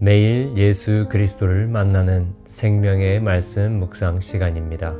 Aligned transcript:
매일 0.00 0.56
예수 0.56 1.08
그리스도를 1.10 1.66
만나는 1.66 2.32
생명의 2.46 3.20
말씀 3.20 3.80
묵상 3.80 4.20
시간입니다. 4.20 4.94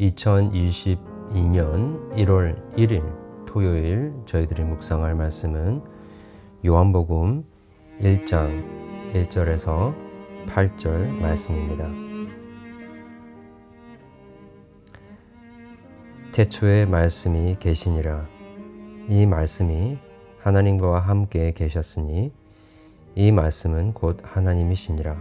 2022년 0.00 2.10
1월 2.14 2.56
1일 2.76 3.04
토요일 3.46 4.14
저희들이 4.24 4.62
묵상할 4.62 5.14
말씀은 5.16 5.82
요한복음 6.64 7.44
1장 8.00 8.64
1절에서 9.12 9.94
8절 10.46 11.10
말씀입니다. 11.20 11.90
태초에 16.32 16.86
말씀이 16.86 17.56
계시니라 17.60 18.26
이 19.10 19.26
말씀이 19.26 19.98
하나님과 20.42 21.00
함께 21.00 21.52
계셨으니 21.52 22.32
이 23.14 23.32
말씀은 23.32 23.92
곧 23.92 24.18
하나님이시니라. 24.22 25.16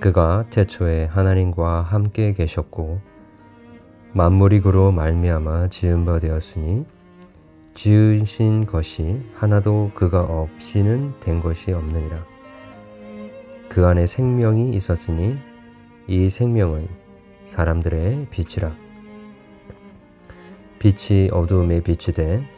그가 0.00 0.46
태초에 0.50 1.04
하나님과 1.06 1.82
함께 1.82 2.32
계셨고 2.32 3.00
만물이 4.12 4.60
그로 4.60 4.92
말미암아 4.92 5.68
지은 5.68 6.04
바 6.04 6.18
되었으니 6.18 6.84
지으신 7.74 8.66
것이 8.66 9.20
하나도 9.34 9.92
그가 9.94 10.22
없이는 10.22 11.16
된 11.18 11.40
것이 11.40 11.72
없느니라. 11.72 12.24
그 13.68 13.86
안에 13.86 14.06
생명이 14.06 14.70
있었으니 14.70 15.36
이 16.06 16.28
생명은 16.28 16.88
사람들의 17.44 18.28
빛이라. 18.30 18.74
빛이 20.78 21.30
어두움에 21.32 21.80
비치되 21.80 22.53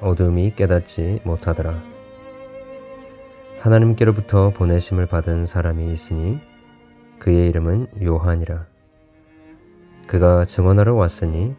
어둠이 0.00 0.54
깨닫지 0.54 1.20
못하더라. 1.24 1.82
하나님께로부터 3.58 4.50
보내심을 4.50 5.06
받은 5.06 5.46
사람이 5.46 5.90
있으니 5.90 6.38
그의 7.18 7.48
이름은 7.48 7.88
요한이라. 8.02 8.66
그가 10.06 10.44
증언하러 10.44 10.94
왔으니 10.94 11.54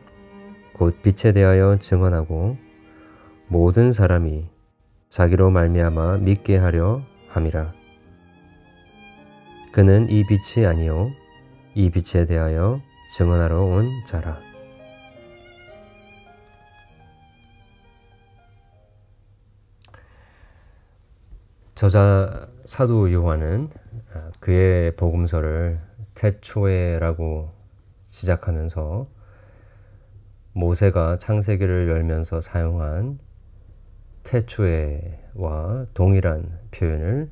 곧 0.74 1.02
빛에 1.02 1.34
대하여 1.34 1.78
증언하고 1.78 2.58
모든 3.48 3.92
사람이 3.92 4.48
자기로 5.10 5.52
말미암아 5.52 6.20
믿게 6.20 6.58
하려 6.58 7.02
함이라. 7.28 7.74
그는 9.72 10.10
이 10.10 10.24
빛이 10.26 10.66
아니요 10.66 11.12
이 11.76 11.90
빛에 11.92 12.26
대하여 12.26 12.82
증언하러 13.14 13.62
온 13.62 13.90
자라. 14.06 14.49
저자 21.80 22.50
사도 22.66 23.10
요한은 23.10 23.70
아, 24.14 24.32
그의 24.42 24.98
복음서를 24.98 25.80
태초에라고 26.14 27.54
시작하면서 28.08 29.08
모세가 30.52 31.20
창세기를 31.20 31.88
열면서 31.88 32.42
사용한 32.42 33.20
태초에와 34.24 35.86
동일한 35.94 36.60
표현을 36.72 37.32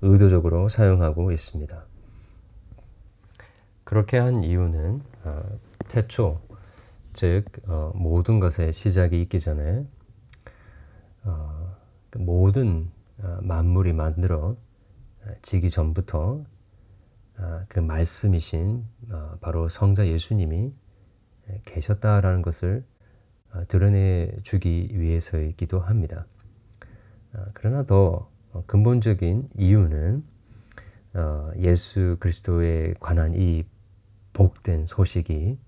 의도적으로 0.00 0.70
사용하고 0.70 1.30
있습니다. 1.30 1.84
그렇게 3.84 4.16
한 4.16 4.42
이유는 4.42 5.02
아, 5.24 5.42
태초, 5.88 6.40
즉 7.12 7.44
어, 7.68 7.92
모든 7.94 8.40
것의 8.40 8.72
시작이 8.72 9.20
있기 9.20 9.38
전에 9.38 9.86
어, 11.24 11.76
그 12.08 12.16
모든 12.16 12.95
어, 12.95 12.95
만물이 13.18 13.92
만들어 13.92 14.56
어, 15.26 15.30
지기 15.42 15.70
전부터 15.70 16.44
어, 17.38 17.60
그 17.68 17.80
말씀이신 17.80 18.84
바로 19.40 19.68
성자 19.68 20.08
예수님이 20.08 20.72
계셨다라는 21.64 22.42
것을 22.42 22.84
드러내 23.68 24.32
주기 24.42 24.88
위해서이기도 24.92 25.80
합니다. 25.80 26.26
그러나 27.52 27.84
더 27.84 28.30
근본적인 28.66 29.50
이유는 29.56 30.24
예수 31.58 32.16
그리스도에 32.18 32.94
관한 32.98 33.34
이 33.34 33.64
복된 34.32 34.86
소식이 34.86 35.58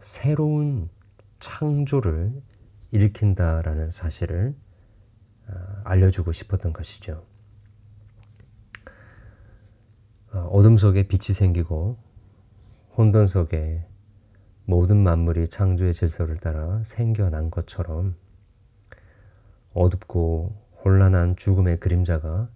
새로운 0.00 0.90
창조를 1.38 2.32
일으킨다라는 2.90 3.90
사실을 3.90 4.54
어, 4.54 4.67
알려주고 5.84 6.32
싶었던 6.32 6.72
것이죠. 6.72 7.24
어, 10.32 10.38
어둠 10.52 10.76
속에 10.76 11.08
빛이 11.08 11.34
생기고 11.34 11.98
혼돈 12.96 13.26
속에 13.26 13.86
모든 14.64 14.98
만물이 14.98 15.48
창조의 15.48 15.94
질서를 15.94 16.36
따라 16.36 16.82
생겨난 16.84 17.50
것처럼 17.50 18.16
어둡고 19.72 20.54
혼란한 20.84 21.36
죽음의 21.36 21.80
그림자가 21.80 22.50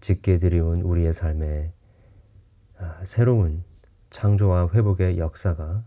짙게 0.00 0.38
드리운 0.38 0.82
우리의 0.82 1.12
삶에 1.12 1.72
아, 2.78 3.00
새로운 3.04 3.64
창조와 4.10 4.70
회복의 4.72 5.18
역사가 5.18 5.84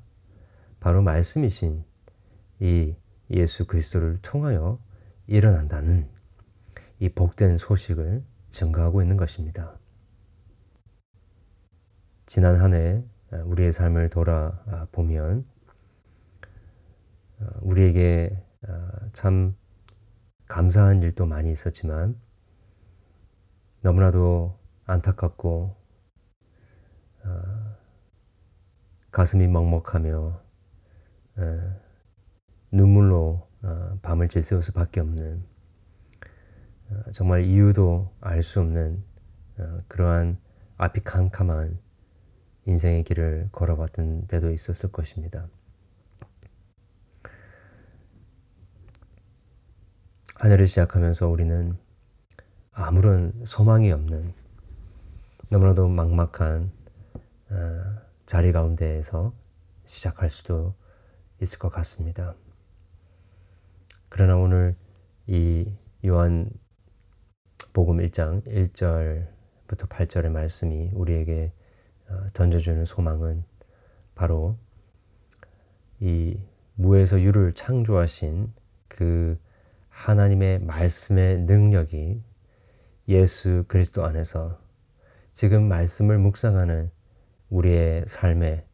바로 0.79 1.01
말씀이신 1.01 1.83
이 2.59 2.95
예수 3.29 3.65
그리스도를 3.65 4.17
통하여 4.21 4.79
일어난다는 5.27 6.14
이 6.99 7.09
복된 7.09 7.57
소식을 7.57 8.23
증거하고 8.49 9.01
있는 9.01 9.17
것입니다. 9.17 9.77
지난 12.25 12.55
한 12.55 12.73
해 12.73 13.03
우리의 13.43 13.71
삶을 13.71 14.09
돌아보면 14.09 15.45
어, 17.39 17.45
우리에게 17.61 18.43
어, 18.67 18.87
참 19.13 19.55
감사한 20.47 21.01
일도 21.01 21.25
많이 21.25 21.51
있었지만 21.51 22.19
너무나도 23.81 24.57
안타깝고 24.85 25.75
어, 27.25 27.75
가슴이 29.11 29.47
먹먹하며 29.47 30.45
눈물로 32.71 33.47
밤을 34.01 34.29
질세울 34.29 34.61
수밖에 34.61 35.01
없는 35.01 35.43
어, 35.43 35.54
정말 37.13 37.43
이유도 37.43 38.11
알 38.21 38.43
수 38.43 38.59
없는 38.61 39.03
어, 39.57 39.79
그러한 39.87 40.37
앞이 40.77 41.01
캄캄한 41.03 41.79
인생의 42.65 43.03
길을 43.03 43.49
걸어봤던 43.51 44.27
때도 44.27 44.51
있었을 44.51 44.91
것입니다. 44.91 45.47
한 50.35 50.51
해를 50.51 50.67
시작하면서 50.67 51.27
우리는 51.27 51.77
아무런 52.71 53.33
소망이 53.45 53.91
없는 53.91 54.33
너무나도 55.49 55.87
막막한 55.87 56.71
어, 57.49 57.55
자리 58.25 58.51
가운데에서 58.51 59.33
시작할 59.85 60.29
수도 60.29 60.75
있을 61.41 61.59
것 61.59 61.69
같습니다. 61.69 62.35
그러나 64.09 64.35
오늘 64.35 64.75
이 65.27 65.71
요한 66.05 66.49
복음 67.75 67.97
1장 67.97 68.41
1절부터 68.47 69.89
8절의 69.89 70.29
말씀이 70.29 70.91
우리에게 70.93 71.51
어, 72.07 72.29
던져주는 72.31 72.85
소망은 72.85 73.43
바로 74.15 74.55
이 75.99 76.39
무에서 76.75 77.19
유를 77.19 77.51
창조하신 77.51 78.53
그 78.87 79.37
하나님의 79.89 80.59
말씀의 80.59 81.39
능력이 81.39 82.23
예수 83.09 83.65
그리스도 83.67 84.05
안에서 84.05 84.57
지금 85.33 85.67
말씀을 85.67 86.17
묵상하는 86.17 86.89
우리의 87.49 88.05
삶에 88.07 88.65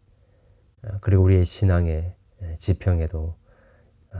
어, 0.83 0.89
그리고 1.01 1.23
우리의 1.23 1.45
신앙의 1.45 2.15
지평에도 2.59 3.35
어, 4.13 4.19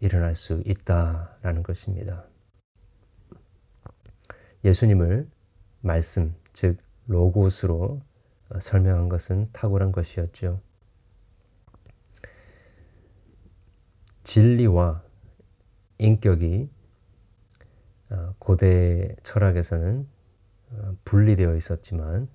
일어날 0.00 0.34
수 0.34 0.60
있다라는 0.66 1.62
것입니다. 1.62 2.31
예수님을 4.64 5.28
말씀, 5.80 6.34
즉 6.52 6.78
로고스로 7.06 8.00
어, 8.48 8.60
설명한 8.60 9.08
것은 9.08 9.48
탁월한 9.52 9.92
것이었죠. 9.92 10.60
진리와 14.24 15.02
인격이 15.98 16.70
어, 18.10 18.34
고대 18.38 19.16
철학에서는 19.22 20.06
어, 20.70 20.96
분리되어 21.04 21.56
있었지만 21.56 22.28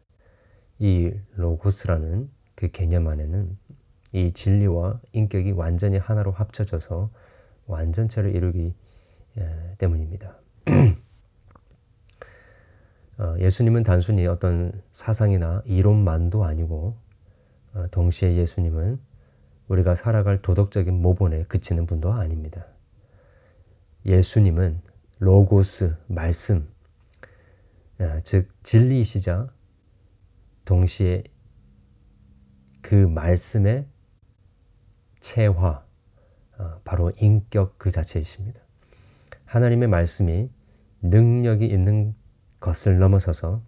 이 0.80 1.12
로고스라는 1.36 2.30
그 2.56 2.70
개념 2.70 3.08
안에는 3.08 3.58
이 4.14 4.32
진리와 4.32 5.02
인격이 5.12 5.52
완전히 5.52 5.98
하나로 5.98 6.32
합쳐져서 6.32 7.10
완전체를 7.66 8.36
이루기 8.36 8.74
때문입니다. 9.78 10.40
어, 13.20 13.36
예수님은 13.40 13.84
단순히 13.84 14.28
어떤 14.28 14.72
사상이나 14.92 15.64
이론만도 15.66 16.44
아니고 16.44 16.98
어, 17.74 17.88
동시에 17.92 18.36
예수님은 18.36 19.00
우리가 19.68 19.96
살아갈 19.96 20.42
도덕적인 20.42 21.02
모본에 21.02 21.44
그치는 21.44 21.86
분도 21.86 22.14
아닙니다. 22.14 22.66
예수님은 24.06 24.82
로고스, 25.20 25.96
말씀, 26.08 26.68
아, 28.00 28.22
즉 28.24 28.50
진리이시자 28.64 29.52
동시에 30.66 31.24
그 32.82 32.96
말씀의 32.96 33.88
체화, 35.20 35.84
아, 36.58 36.80
바로 36.84 37.12
인격 37.20 37.80
그 37.80 37.90
자체이십니다. 37.90 38.62
하나님의 39.46 39.88
말씀이 39.88 40.50
능력이 41.02 41.66
있는 41.66 42.16
것을 42.60 43.00
넘어서서 43.00 43.62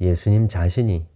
예수님 0.00 0.48
자신이 0.48 1.06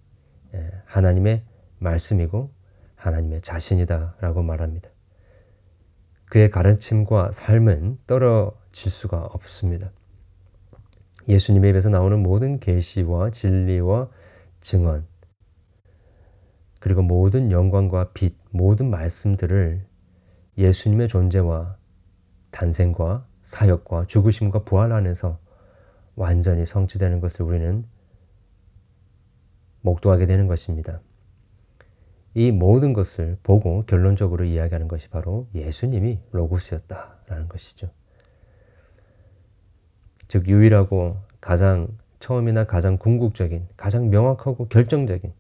하나님의 0.87 1.45
말씀이고 1.79 2.51
하나님의 2.97 3.43
자신이다라고 3.43 4.43
말합니다. 4.43 4.91
그의 6.27 6.51
가르침과 6.51 7.33
삶은 7.33 7.99
떨어질 8.07 8.91
수가 8.91 9.19
없습니다. 9.19 9.91
예수님의 11.29 11.71
입에서 11.71 11.89
나오는 11.89 12.23
모든 12.23 12.59
계시와 12.61 13.31
진리와 13.31 14.09
증언 14.61 15.07
그리고 16.79 17.03
모든 17.03 17.51
영광과 17.51 18.13
빛, 18.15 18.37
모든 18.51 18.91
말씀들을 18.91 19.87
예수님의 20.57 21.09
존재와 21.09 21.77
탄생과 22.51 23.27
사역과 23.43 24.07
죽으심과 24.07 24.65
부활 24.65 24.93
안에서 24.93 25.39
완전히 26.21 26.67
성취되는 26.67 27.21
것을 27.21 27.47
우리는 27.47 27.87
목도하게 29.81 30.27
되는 30.27 30.47
것입니다. 30.49 31.01
이 32.35 32.53
모든 32.53 32.93
것을 32.93 33.39
보고 33.43 33.85
결론적으로 33.87 34.45
이야기하는 34.45 34.87
것이 34.87 35.09
바로 35.09 35.49
예수님이 35.55 36.21
로고스였다라는 36.33 37.49
것이죠. 37.49 37.91
즉 40.29 40.47
유일하고 40.47 41.17
가장 41.41 41.89
처음이나 42.19 42.65
가장 42.65 42.99
궁극적인, 42.99 43.69
가장 43.79 44.11
명확하고 44.11 44.69
결정적인, 44.69 45.33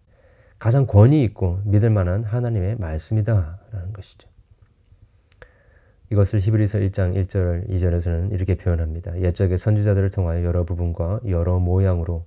가장 0.59 0.87
권위 0.87 1.23
있고 1.25 1.61
믿을 1.65 1.91
만한 1.91 2.25
하나님의 2.25 2.77
말씀이다라는 2.77 3.93
것이죠. 3.93 4.30
이것을 6.11 6.41
히브리서 6.41 6.79
1장 6.79 7.15
1절 7.15 7.69
2절에서는 7.69 8.33
이렇게 8.33 8.57
표현합니다. 8.57 9.21
옛적의 9.21 9.59
선지자들을 9.59 10.11
통하여 10.11 10.45
여러 10.45 10.65
부분과 10.65 11.21
여러 11.29 11.61
모양으로 11.61 12.27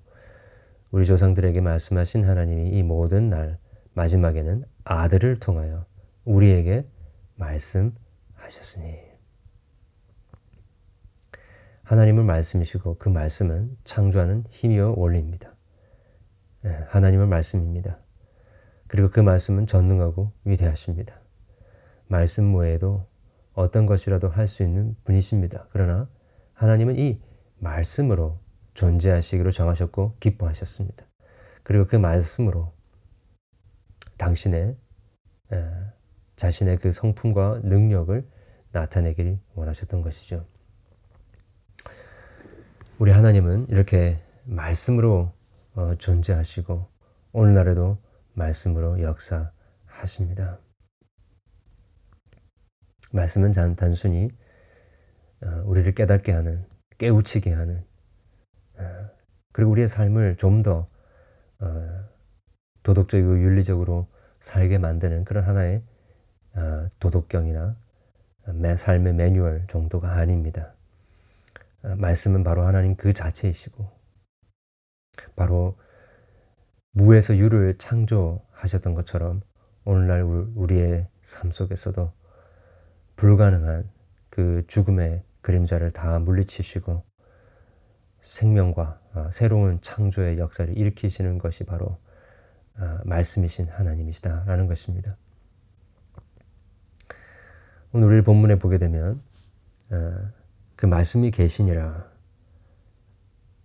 우리 0.91 1.05
조상들에게 1.05 1.59
말씀하신 1.59 2.23
하나님이 2.23 2.69
이 2.69 2.83
모든 2.83 3.29
날 3.29 3.57
마지막에는 3.93 4.63
아들을 4.85 5.39
통하여 5.39 5.85
우리에게 6.23 6.87
말씀하셨으니 7.35 8.99
하나님을 11.83 12.23
말씀이시고 12.23 12.97
그 12.97 13.09
말씀은 13.09 13.75
창조하는 13.83 14.45
힘이요 14.49 14.95
원리입니다. 14.95 15.53
예, 16.65 16.69
하나님의 16.87 17.27
말씀입니다. 17.27 17.99
그리고 18.87 19.09
그 19.09 19.19
말씀은 19.19 19.67
전능하고 19.67 20.31
위대하십니다. 20.45 21.19
말씀 22.07 22.55
외에도 22.55 23.05
어떤 23.53 23.85
것이라도 23.85 24.29
할 24.29 24.47
수 24.47 24.63
있는 24.63 24.95
분이십니다. 25.03 25.67
그러나 25.71 26.09
하나님은 26.53 26.97
이 26.97 27.21
말씀으로 27.57 28.39
존재하시기로 28.73 29.51
정하셨고 29.51 30.17
기뻐하셨습니다. 30.19 31.05
그리고 31.63 31.85
그 31.85 31.95
말씀으로 31.95 32.73
당신의 34.17 34.77
자신의 36.35 36.77
그 36.77 36.91
성품과 36.91 37.61
능력을 37.63 38.27
나타내길 38.71 39.39
원하셨던 39.53 40.01
것이죠. 40.01 40.45
우리 42.97 43.11
하나님은 43.11 43.67
이렇게 43.69 44.19
말씀으로 44.45 45.31
어, 45.75 45.95
존재하시고 45.95 46.87
오늘날에도 47.33 47.97
말씀으로 48.33 49.01
역사하십니다. 49.01 50.59
말씀은 53.13 53.53
단순히 53.75 54.29
어, 55.41 55.63
우리를 55.65 55.93
깨닫게 55.93 56.31
하는, 56.31 56.65
깨우치게 56.97 57.53
하는, 57.53 57.83
어, 58.77 59.09
그리고 59.51 59.71
우리의 59.71 59.87
삶을 59.87 60.37
좀 60.37 60.63
더 60.63 60.87
도덕적이고 62.83 63.39
윤리적으로 63.39 64.07
살게 64.39 64.77
만드는 64.77 65.23
그런 65.23 65.45
하나의 65.45 65.81
도덕경이나 66.99 67.77
삶의 68.77 69.13
매뉴얼 69.13 69.65
정도가 69.67 70.11
아닙니다. 70.11 70.73
어, 71.83 71.95
말씀은 71.95 72.43
바로 72.43 72.63
하나님 72.63 72.95
그 72.95 73.13
자체이시고 73.13 73.89
바로 75.35 75.77
무에서 76.91 77.37
유를 77.37 77.77
창조하셨던 77.77 78.93
것처럼 78.93 79.41
오늘날 79.85 80.23
우리의 80.23 81.07
삶 81.21 81.51
속에서도 81.51 82.11
불가능한 83.15 83.89
그 84.29 84.63
죽음의 84.67 85.23
그림자를 85.41 85.91
다 85.91 86.19
물리치시고 86.19 87.03
생명과 88.21 88.99
어, 89.13 89.29
새로운 89.31 89.79
창조의 89.81 90.39
역사를 90.39 90.75
일으키시는 90.75 91.37
것이 91.37 91.63
바로 91.65 91.97
어, 92.77 92.99
말씀이신 93.03 93.67
하나님이시다라는 93.67 94.67
것입니다. 94.67 95.17
오늘 97.91 98.07
우리 98.07 98.23
본문에 98.23 98.57
보게 98.57 98.79
되면 98.79 99.21
그 100.75 100.87
말씀이 100.87 101.29
계시니라. 101.29 102.11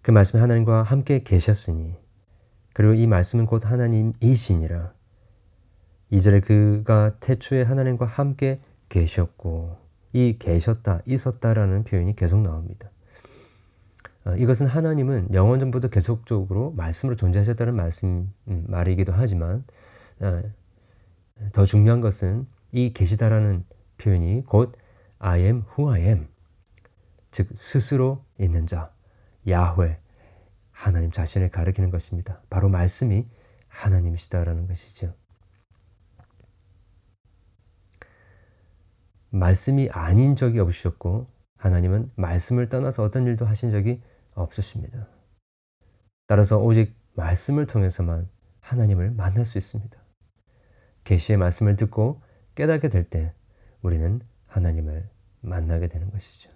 그 0.02 0.10
말씀이 0.10 0.38
하나님과 0.40 0.82
함께 0.82 1.22
계셨으니 1.22 1.96
그리고 2.74 2.92
이 2.92 3.06
말씀은 3.06 3.46
곧 3.46 3.64
하나님이시니라. 3.64 4.92
이절에 6.10 6.40
그가 6.40 7.10
태초에 7.20 7.62
하나님과 7.62 8.04
함께 8.04 8.60
계셨고 8.88 9.76
이 10.12 10.36
계셨다, 10.38 11.00
있었다라는 11.06 11.84
표현이 11.84 12.16
계속 12.16 12.40
나옵니다. 12.40 12.90
어, 14.24 14.34
이것은 14.36 14.66
하나님은 14.66 15.32
영원 15.32 15.60
전부터 15.60 15.88
계속적으로 15.88 16.72
말씀으로 16.72 17.16
존재하셨다는 17.16 17.74
말씀 17.74 18.32
음, 18.48 18.64
말이기도 18.68 19.12
하지만 19.12 19.64
어, 20.20 20.42
더 21.52 21.64
중요한 21.64 22.00
것은 22.00 22.46
이 22.72 22.92
계시다라는 22.92 23.64
표현이 23.98 24.44
곧 24.46 24.74
I 25.18 25.40
am 25.40 25.64
who 25.76 25.92
I 25.92 26.02
am 26.02 26.28
즉 27.30 27.48
스스로 27.54 28.24
있는 28.38 28.66
자 28.66 28.92
야훼 29.48 29.98
하나님 30.72 31.10
자신을 31.10 31.50
가리키는 31.50 31.90
것입니다. 31.90 32.40
바로 32.50 32.68
말씀이 32.68 33.26
하나님이시다라는 33.68 34.68
것이죠. 34.68 35.14
말씀이 39.30 39.88
아닌 39.90 40.36
적이 40.36 40.60
없으셨고 40.60 41.26
하나님은 41.56 42.10
말씀을 42.16 42.68
떠나서 42.68 43.02
어떤 43.02 43.26
일도 43.26 43.46
하신 43.46 43.70
적이 43.70 44.00
없으십니다. 44.34 45.08
따라서 46.26 46.58
오직 46.58 46.94
말씀을 47.14 47.66
통해서만 47.66 48.28
하나님을 48.60 49.10
만날 49.10 49.44
수 49.44 49.58
있습니다. 49.58 49.98
계시의 51.04 51.38
말씀을 51.38 51.76
듣고 51.76 52.22
깨닫게 52.54 52.88
될 52.88 53.08
때 53.08 53.32
우리는 53.82 54.20
하나님을 54.46 55.08
만나게 55.40 55.88
되는 55.88 56.10
것이죠. 56.10 56.50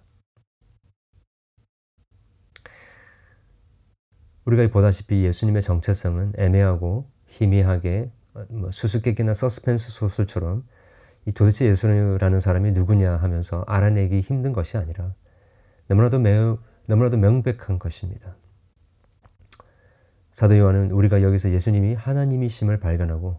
우리가 4.44 4.68
보다시피 4.72 5.24
예수님의 5.24 5.62
정체성은 5.62 6.34
애매하고 6.36 7.08
희미하게 7.26 8.10
뭐 8.48 8.70
수수께끼나 8.70 9.34
서스펜스 9.34 9.90
소설처럼 9.92 10.66
이 11.26 11.32
도대체 11.32 11.66
예수라는 11.66 12.40
사람이 12.40 12.72
누구냐 12.72 13.16
하면서 13.16 13.64
알아내기 13.66 14.20
힘든 14.20 14.52
것이 14.52 14.76
아니라 14.76 15.14
너무나도 15.88 16.18
매우 16.18 16.58
너무나도 16.86 17.16
명백한 17.16 17.78
것입니다. 17.78 18.36
사도 20.32 20.58
요한은 20.58 20.90
우리가 20.90 21.22
여기서 21.22 21.50
예수님이 21.50 21.94
하나님이심을 21.94 22.80
발견하고 22.80 23.38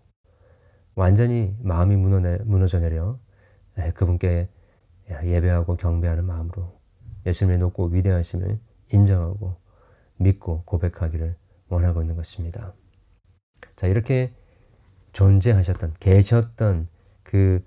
완전히 0.96 1.56
마음이 1.62 1.96
무너져 1.98 2.80
내려 2.80 3.20
그분께 3.96 4.48
예배하고 5.10 5.76
경배하는 5.76 6.24
마음으로 6.26 6.80
예수님의 7.26 7.58
높고 7.60 7.88
위대하심을 7.88 8.60
인정하고 8.92 9.56
믿고 10.18 10.64
고백하기를 10.66 11.36
원하고 11.70 12.02
있는 12.02 12.16
것입니다. 12.16 12.74
자, 13.76 13.88
이렇게 13.88 14.34
존재하셨던, 15.14 15.96
계셨던 16.00 16.88
그, 17.24 17.64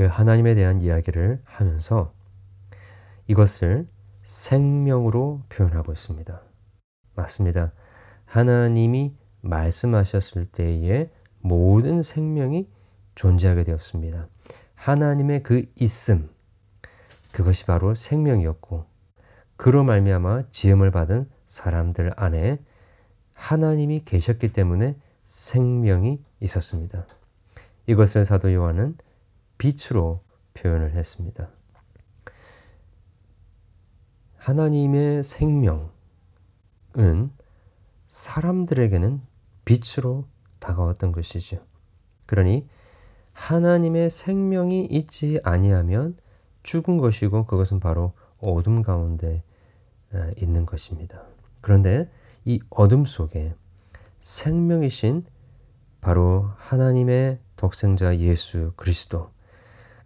그 0.00 0.06
하나님에 0.06 0.54
대한 0.54 0.80
이야기를 0.80 1.42
하면서 1.44 2.14
이것을 3.26 3.86
생명으로 4.22 5.42
표현하고 5.50 5.92
있습니다. 5.92 6.40
맞습니다. 7.14 7.72
하나님이 8.24 9.14
말씀하셨을 9.42 10.46
때에 10.46 11.10
모든 11.40 12.02
생명이 12.02 12.70
존재하게 13.14 13.62
되었습니다. 13.64 14.28
하나님의 14.74 15.42
그 15.42 15.66
있음 15.78 16.30
그것이 17.30 17.66
바로 17.66 17.94
생명이었고 17.94 18.86
그로 19.58 19.84
말미암아 19.84 20.44
지음을 20.50 20.90
받은 20.92 21.28
사람들 21.44 22.12
안에 22.16 22.58
하나님이 23.34 24.06
계셨기 24.06 24.54
때문에 24.54 24.96
생명이 25.26 26.24
있었습니다. 26.40 27.06
이것을 27.86 28.24
사도 28.24 28.50
요한은 28.54 28.96
빛으로 29.60 30.22
표현을 30.54 30.94
했습니다. 30.94 31.50
하나님의 34.38 35.22
생명은 35.22 35.90
사람들에게는 38.06 39.20
빛으로 39.66 40.24
다가왔던 40.60 41.12
것이죠. 41.12 41.62
그러니 42.24 42.66
하나님의 43.32 44.08
생명이 44.08 44.86
있지 44.86 45.40
아니하면 45.44 46.16
죽은 46.62 46.96
것이고 46.96 47.44
그것은 47.44 47.80
바로 47.80 48.14
어둠 48.38 48.80
가운데 48.80 49.42
있는 50.38 50.64
것입니다. 50.64 51.22
그런데 51.60 52.10
이 52.46 52.60
어둠 52.70 53.04
속에 53.04 53.54
생명이신 54.20 55.26
바로 56.00 56.50
하나님의 56.56 57.40
독생자 57.56 58.16
예수 58.16 58.72
그리스도 58.76 59.30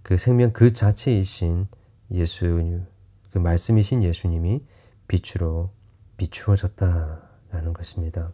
그 0.05 0.19
생명 0.19 0.51
그 0.53 0.75
자체이신 0.75 1.67
예수 2.11 2.85
그 3.31 3.39
말씀이신 3.39 4.05
예수님이 4.05 4.63
빛으로 5.09 5.71
비추어졌다라는 6.19 7.73
것입니다. 7.73 8.31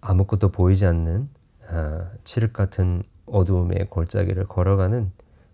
아무것도 0.00 0.50
보이지 0.50 0.84
않는 0.86 1.30
아, 1.68 2.10
칠흑 2.24 2.52
같은 2.52 3.04
어두움의 3.26 3.86
골짜기를 3.88 4.48
걸어가는 4.48 5.12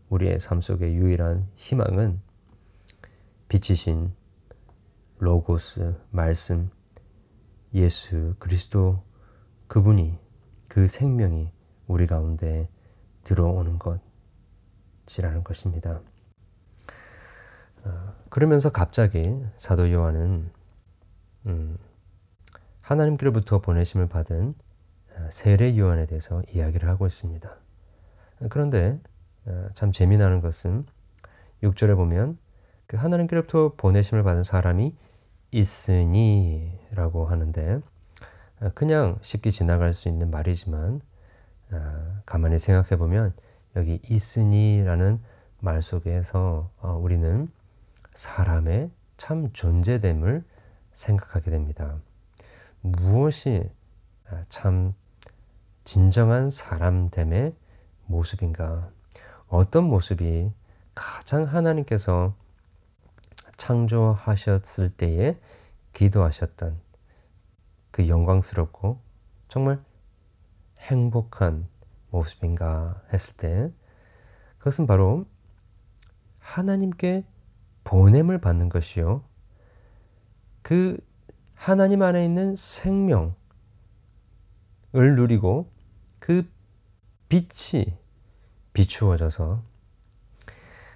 우리의 0.08 0.40
삶 0.40 0.62
속의 0.62 0.94
유일한 0.94 1.48
희망은 1.56 2.22
빛이신 3.50 4.14
로고스 5.18 5.96
말씀 6.10 6.70
예수 7.74 8.36
그리스도 8.38 9.02
그분이 9.66 10.18
그 10.66 10.88
생명이 10.88 11.50
우리 11.86 12.06
가운데 12.06 12.70
들어오는 13.28 13.78
것이라는 15.06 15.44
것입니다. 15.44 16.00
어, 17.84 18.14
그러면서 18.30 18.70
갑자기 18.70 19.38
사도 19.58 19.92
요한은 19.92 20.50
음, 21.48 21.76
하나님께로부터 22.80 23.58
보내심을 23.58 24.08
받은 24.08 24.54
어, 25.14 25.28
세례 25.30 25.76
요한에 25.76 26.06
대해서 26.06 26.42
이야기를 26.54 26.88
하고 26.88 27.06
있습니다. 27.06 27.54
그런데 28.48 28.98
어, 29.44 29.68
참 29.74 29.92
재미나는 29.92 30.40
것은 30.40 30.86
6절에 31.62 31.96
보면 31.96 32.38
그 32.86 32.96
하나님께로부터 32.96 33.74
보내심을 33.76 34.22
받은 34.22 34.42
사람이 34.42 34.96
있으니라고 35.50 37.26
하는데 37.26 37.82
어, 38.60 38.70
그냥 38.74 39.18
쉽게 39.20 39.50
지나갈 39.50 39.92
수 39.92 40.08
있는 40.08 40.30
말이지만 40.30 41.02
가만히 42.26 42.58
생각해 42.58 42.96
보면 42.96 43.34
여기 43.76 44.00
있으니라는 44.08 45.20
말 45.60 45.82
속에서 45.82 46.70
우리는 47.00 47.50
사람의 48.14 48.90
참 49.16 49.52
존재됨을 49.52 50.44
생각하게 50.92 51.50
됩니다. 51.50 51.96
무엇이 52.80 53.70
참 54.48 54.94
진정한 55.84 56.50
사람됨의 56.50 57.54
모습인가? 58.06 58.90
어떤 59.48 59.84
모습이 59.84 60.52
가장 60.94 61.44
하나님께서 61.44 62.34
창조하셨을 63.56 64.90
때에 64.90 65.38
기도하셨던 65.92 66.78
그 67.90 68.08
영광스럽고 68.08 69.00
정말 69.48 69.82
행복한 70.80 71.68
모습인가 72.10 73.02
했을 73.12 73.34
때 73.34 73.72
그것은 74.58 74.86
바로 74.86 75.26
하나님께 76.38 77.24
보냄을 77.84 78.40
받는 78.40 78.68
것이요. 78.68 79.22
그 80.62 80.98
하나님 81.54 82.02
안에 82.02 82.24
있는 82.24 82.54
생명을 82.56 83.34
누리고 84.92 85.70
그 86.18 86.48
빛이 87.28 87.96
비추어져서 88.72 89.62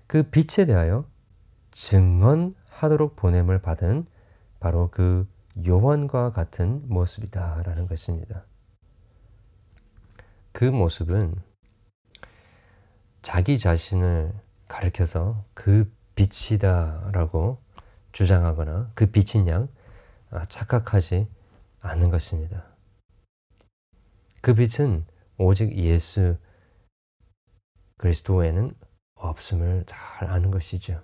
그 0.07 0.23
빛에 0.25 0.67
대하여 0.67 1.07
증언하도록 1.71 3.17
보냄을 3.17 3.61
받은 3.63 4.07
바로 4.61 4.91
그 4.91 5.27
요한과 5.67 6.33
같은 6.33 6.83
모습이다라는 6.89 7.87
것입니다. 7.87 8.45
그 10.63 10.67
모습은 10.67 11.35
자기 13.21 13.59
자신을 13.59 14.33
가리켜서 14.69 15.45
그 15.55 15.93
빛이다라고 16.15 17.61
주장하거나 18.13 18.93
그 18.95 19.07
빛인 19.11 19.49
양 19.49 19.69
착각하지 20.49 21.27
않는 21.81 22.11
것입니다. 22.11 22.65
그 24.41 24.55
빛은 24.55 25.05
오직 25.37 25.77
예수 25.77 26.37
그리스도에는 27.97 28.73
없음을 29.17 29.83
잘 29.89 30.29
아는 30.29 30.53
것이죠. 30.53 31.03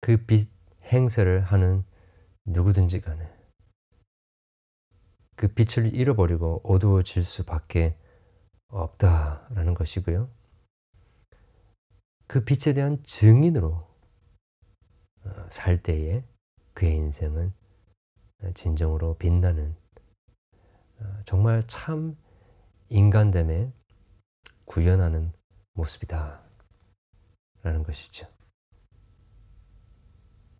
그 0.00 0.24
빛 0.24 0.48
행세를 0.84 1.40
하는 1.40 1.82
누구든지 2.44 3.00
간에 3.00 3.28
그 5.42 5.48
빛을 5.48 5.92
잃어버리고 5.92 6.60
어두워질 6.62 7.24
수밖에 7.24 7.98
없다라는 8.68 9.74
것이고요. 9.74 10.30
그 12.28 12.44
빛에 12.44 12.74
대한 12.74 13.02
증인으로 13.02 13.80
어, 15.24 15.46
살 15.50 15.82
때에 15.82 16.22
그의 16.74 16.94
인생은 16.94 17.52
진정으로 18.54 19.18
빛나는 19.18 19.74
어, 21.00 21.22
정말 21.24 21.64
참 21.66 22.16
인간됨에 22.88 23.72
구현하는 24.64 25.32
모습이다. 25.72 26.40
라는 27.64 27.82
것이죠. 27.82 28.28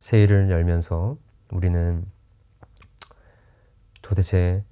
세일을 0.01 0.51
열면서 0.51 1.19
우리는 1.53 2.05
도대체 4.03 4.65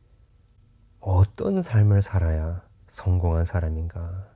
어떤 1.00 1.62
삶을 1.62 2.02
살아야 2.02 2.62
성공한 2.86 3.44
사람인가? 3.44 4.28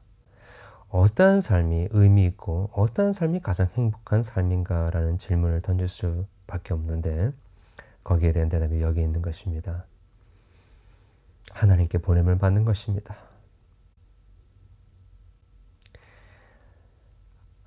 어떠한 0.88 1.40
삶이 1.40 1.88
의미 1.90 2.24
있고 2.26 2.70
어떠한 2.72 3.12
삶이 3.12 3.40
가장 3.40 3.68
행복한 3.74 4.22
삶인가라는 4.22 5.18
질문을 5.18 5.60
던질 5.60 5.88
수밖에 5.88 6.72
없는데 6.72 7.32
거기에 8.04 8.32
대한 8.32 8.48
대답이 8.48 8.80
여기 8.80 9.02
있는 9.02 9.20
것입니다. 9.20 9.84
하나님께 11.52 11.98
보냄을 11.98 12.38
받는 12.38 12.64
것입니다. 12.64 13.16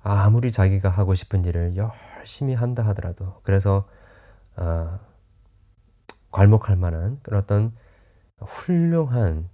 아무리 0.02 0.50
자기가 0.50 0.88
하고 0.88 1.14
싶은 1.14 1.44
일을 1.44 1.76
열심히 1.76 2.54
한다 2.54 2.86
하더라도 2.86 3.40
그래서 3.42 3.86
어, 4.56 4.98
괄목할 6.30 6.76
만한 6.76 7.20
그런 7.22 7.42
어떤 7.42 7.72
훌륭한 8.40 9.48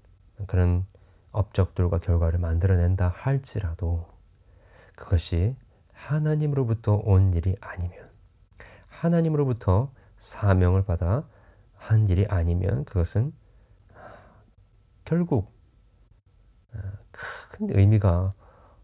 그런 0.46 0.86
업적들과 1.32 1.98
결과를 1.98 2.38
만들어낸다 2.38 3.08
할지라도 3.08 4.06
그것이 4.96 5.56
하나님으로부터 5.92 6.94
온 6.94 7.34
일이 7.34 7.56
아니면 7.60 8.10
하나님으로부터 8.86 9.92
사명을 10.16 10.84
받아 10.84 11.28
한 11.74 12.08
일이 12.08 12.26
아니면 12.28 12.84
그것은 12.84 13.32
결국 15.04 15.52
어, 16.72 16.78
큰 17.10 17.68
의미가 17.76 18.34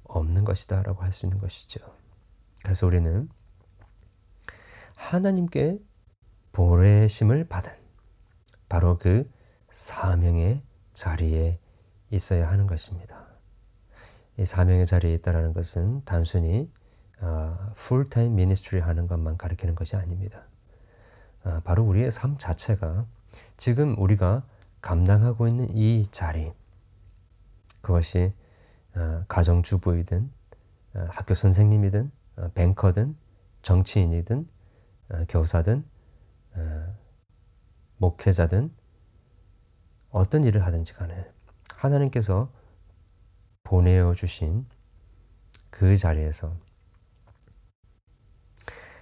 없는 0.05 0.45
것이다 0.45 0.83
라고 0.83 1.03
할 1.03 1.13
수 1.13 1.27
있는 1.27 1.39
것이죠. 1.39 1.81
그래서 2.63 2.87
우리는 2.87 3.29
하나님께 4.97 5.79
보내심을 6.53 7.49
받은 7.49 7.73
바로 8.69 8.99
그 8.99 9.31
사명의 9.71 10.63
자리에 10.93 11.59
있어야 12.11 12.51
하는 12.51 12.67
것입니다. 12.67 13.27
이 14.37 14.45
사명의 14.45 14.87
자리에 14.87 15.15
있다는 15.15 15.53
것은 15.53 16.03
단순히 16.05 16.71
full-time 17.77 18.35
ministry 18.35 18.81
하는 18.81 19.07
것만 19.07 19.37
가리키는 19.37 19.75
것이 19.75 19.97
아닙니다. 19.97 20.43
아, 21.43 21.61
바로 21.65 21.85
우리의 21.85 22.11
삶 22.11 22.37
자체가 22.39 23.07
지금 23.57 23.99
우리가 23.99 24.45
감당하고 24.81 25.49
있는 25.49 25.75
이 25.75 26.07
자리 26.11 26.53
그것이 27.81 28.33
아, 28.95 29.25
가정주부이든 29.29 30.31
아, 30.95 31.07
학교 31.11 31.35
선생님이든 31.35 32.11
뱅커든 32.55 33.17
정치인이든 33.63 34.49
교사든 35.29 35.85
목회자든 37.99 38.73
어떤 40.11 40.45
일을 40.45 40.65
하든지 40.67 40.95
간에 40.95 41.31
하나님께서 41.75 42.51
보내어 43.63 44.15
주신 44.15 44.67
그 45.71 45.97
자리에서 45.97 46.57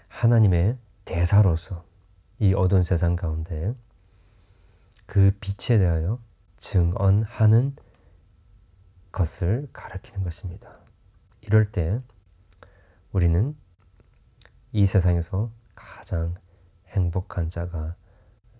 하나님의 0.08 0.78
대사로서 1.04 1.84
이 2.38 2.52
어두운 2.54 2.82
세상 2.82 3.16
가운데 3.16 3.74
그 5.06 5.32
빛에 5.40 5.78
대하여 5.78 6.20
증언하는 6.58 7.74
것을 9.10 9.68
가르치는 9.72 10.22
것입니다. 10.22 10.78
이럴 11.40 11.64
때 11.64 12.02
우리는 13.12 13.56
이 14.72 14.84
세상에서 14.84 15.50
가장 15.74 16.34
행복한 16.88 17.48
자가 17.48 17.96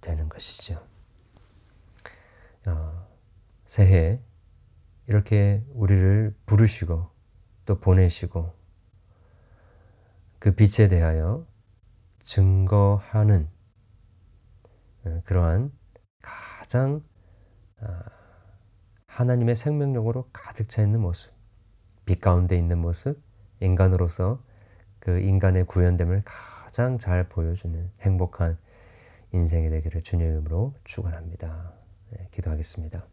되는 0.01 0.29
것이죠. 0.29 0.88
어, 2.67 3.07
새해 3.65 4.21
이렇게 5.07 5.65
우리를 5.71 6.37
부르시고 6.47 7.11
또 7.65 7.81
보내시고 7.81 8.55
그 10.39 10.55
빛에 10.55 10.89
대하여 10.89 11.47
증거하는 12.25 13.49
어, 15.05 15.23
그러한 15.25 15.73
가장 16.23 17.03
아, 17.81 18.03
하나님의 19.07 19.57
생명력으로 19.57 20.29
가득 20.33 20.69
차 20.69 20.83
있는 20.83 21.01
모습, 21.01 21.33
빛 22.05 22.21
가운데 22.21 22.57
있는 22.57 22.79
모습, 22.79 23.21
인간으로서 23.61 24.43
그 24.99 25.21
인간의 25.21 25.65
구현됨을 25.67 26.23
가장 26.25 26.99
잘 26.99 27.29
보여주는 27.29 27.91
행복한 28.01 28.59
인생이 29.33 29.71
되기를 29.71 30.03
주님의 30.03 30.33
이름으로 30.33 30.75
축원합니다. 30.85 31.78
네, 32.11 32.29
기도하겠습니다. 32.31 33.05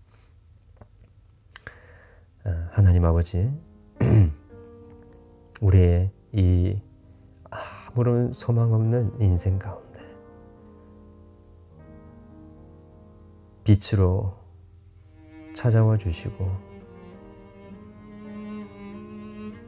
아, 2.45 2.69
하나님 2.71 3.03
아버지, 3.05 3.51
우리의 5.61 6.11
이 6.31 6.79
아무런 7.49 8.31
소망 8.33 8.73
없는 8.73 9.19
인생 9.21 9.57
가운데 9.59 10.01
빛으로 13.63 14.37
찾아와 15.55 15.97
주시고 15.97 16.75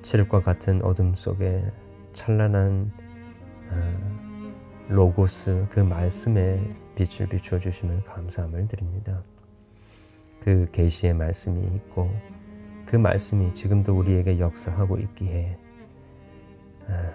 칠흑과 0.01 0.41
같은 0.41 0.81
어둠 0.83 1.15
속에 1.15 1.71
찬란한 2.13 2.91
아, 3.69 4.87
로고스 4.89 5.67
그 5.69 5.79
말씀에 5.79 6.86
빛을 6.97 7.29
비추어 7.29 7.59
주심을 7.59 8.03
감사함을 8.05 8.67
드립니다. 8.67 9.21
그 10.39 10.67
계시의 10.71 11.13
말씀이 11.13 11.63
있고 11.75 12.11
그 12.87 12.95
말씀이 12.95 13.53
지금도 13.53 13.95
우리에게 13.95 14.39
역사하고 14.39 14.97
있기에 14.97 15.59
아, 16.87 17.11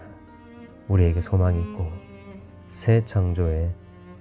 우리에게 0.87 1.21
소망이 1.21 1.61
있고 1.61 1.91
새 2.69 3.05
창조의 3.05 3.75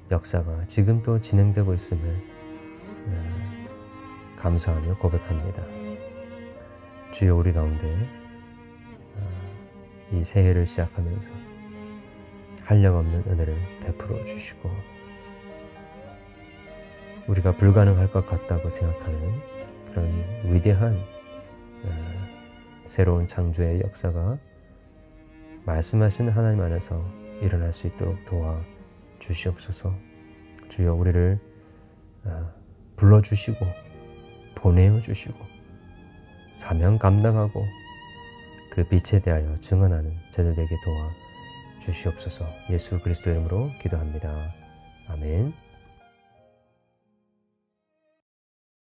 역사가 0.09 0.65
지금도 0.65 1.21
진행되고 1.21 1.75
있음을 1.75 2.23
아, 3.07 4.37
감사하며 4.37 4.97
고백합니다. 4.97 5.63
주여 7.11 7.35
우리 7.35 7.53
가운데 7.53 8.09
아, 9.15 10.15
이 10.15 10.23
새해를 10.23 10.65
시작하면서 10.65 11.31
한량없는 12.63 13.25
은혜를 13.27 13.55
베풀어 13.81 14.25
주시고 14.25 14.71
우리가 17.27 17.55
불가능할 17.57 18.11
것 18.11 18.25
같다고 18.25 18.69
생각하는 18.69 19.39
그런 19.91 20.25
위대한 20.45 20.97
새로운 22.91 23.25
창조의 23.25 23.79
역사가 23.85 24.37
말씀하신 25.63 26.27
하나님 26.27 26.61
안에서 26.61 27.01
일어날 27.41 27.71
수 27.71 27.87
있도록 27.87 28.25
도와 28.25 28.61
주시옵소서. 29.19 29.95
주여 30.67 30.93
우리를 30.95 31.39
아, 32.25 32.51
불러 32.97 33.21
주시고 33.21 33.65
보내어 34.55 34.99
주시고 34.99 35.37
사명 36.51 36.97
감당하고 36.97 37.65
그 38.71 38.83
빛에 38.83 39.21
대하여 39.21 39.55
증언하는 39.55 40.13
저들에게 40.31 40.75
도와 40.83 41.11
주시옵소서. 41.79 42.45
예수 42.71 42.99
그리스도 42.99 43.29
이름으로 43.29 43.71
기도합니다. 43.81 44.53
아멘. 45.07 45.70